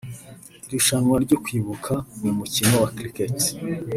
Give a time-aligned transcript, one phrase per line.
[0.67, 1.93] Irushanwa ryo kwibuka
[2.23, 3.37] mu mukino wa Cricket